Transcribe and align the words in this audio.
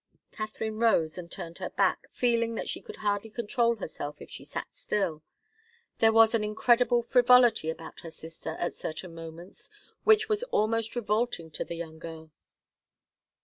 Katharine 0.31 0.79
rose 0.79 1.19
and 1.19 1.29
turned 1.31 1.59
her 1.59 1.69
back, 1.69 2.07
feeling 2.11 2.55
that 2.55 2.67
she 2.67 2.81
could 2.81 2.95
hardly 2.95 3.29
control 3.29 3.75
herself 3.75 4.19
if 4.19 4.31
she 4.31 4.43
sat 4.43 4.65
still. 4.75 5.21
There 5.99 6.11
was 6.11 6.33
an 6.33 6.43
incredible 6.43 7.03
frivolity 7.03 7.69
about 7.69 7.99
her 7.99 8.09
sister 8.09 8.55
at 8.57 8.73
certain 8.73 9.13
moments 9.13 9.69
which 10.03 10.27
was 10.27 10.41
almost 10.45 10.95
revolting 10.95 11.51
to 11.51 11.63
the 11.63 11.75
young 11.75 11.99
girl. 11.99 12.31